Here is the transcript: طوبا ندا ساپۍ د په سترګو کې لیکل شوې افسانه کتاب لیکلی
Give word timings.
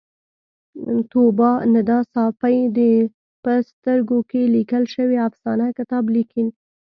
طوبا 1.11 1.51
ندا 1.73 1.97
ساپۍ 2.13 2.57
د 2.77 2.79
په 3.43 3.51
سترګو 3.69 4.19
کې 4.29 4.41
لیکل 4.55 4.83
شوې 4.95 5.17
افسانه 5.27 5.65
کتاب 5.77 6.03
لیکلی 6.15 6.47